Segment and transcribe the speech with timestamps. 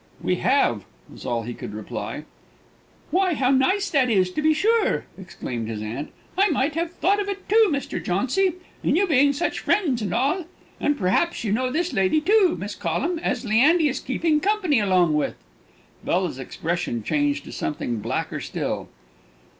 [0.19, 2.23] "We have," was all he could reply.
[3.11, 6.09] "Why, how nice that is, to be sure!" exclaimed his aunt.
[6.35, 8.03] "I might have thought of it, too, Mr.
[8.03, 8.53] Jauncy,
[8.83, 10.45] and you being such friends and all.
[10.79, 15.13] And p'r'aps you know this lady, too Miss Collum as Leandy is keeping company along
[15.13, 15.35] with?"
[16.03, 18.89] Bella's expression changed to something blacker still.